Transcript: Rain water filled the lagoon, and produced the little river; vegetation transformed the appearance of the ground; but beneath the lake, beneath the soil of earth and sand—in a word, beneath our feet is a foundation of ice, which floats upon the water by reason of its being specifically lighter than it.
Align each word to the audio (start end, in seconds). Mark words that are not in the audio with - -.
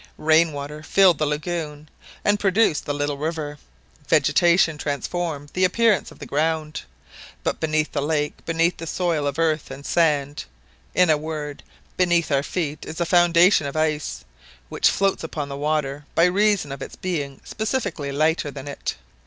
Rain 0.17 0.51
water 0.51 0.81
filled 0.81 1.19
the 1.19 1.27
lagoon, 1.27 1.87
and 2.25 2.39
produced 2.39 2.85
the 2.85 2.93
little 2.95 3.19
river; 3.19 3.59
vegetation 4.07 4.75
transformed 4.75 5.49
the 5.53 5.63
appearance 5.63 6.09
of 6.11 6.17
the 6.17 6.25
ground; 6.25 6.81
but 7.43 7.59
beneath 7.59 7.91
the 7.91 8.01
lake, 8.01 8.33
beneath 8.43 8.77
the 8.77 8.87
soil 8.87 9.27
of 9.27 9.37
earth 9.37 9.69
and 9.69 9.85
sand—in 9.85 11.09
a 11.11 11.17
word, 11.17 11.61
beneath 11.97 12.31
our 12.31 12.41
feet 12.41 12.83
is 12.83 12.99
a 12.99 13.05
foundation 13.05 13.67
of 13.67 13.75
ice, 13.75 14.25
which 14.69 14.89
floats 14.89 15.23
upon 15.23 15.49
the 15.49 15.55
water 15.55 16.07
by 16.15 16.25
reason 16.25 16.71
of 16.71 16.81
its 16.81 16.95
being 16.95 17.39
specifically 17.45 18.11
lighter 18.11 18.49
than 18.49 18.67
it. 18.67 18.95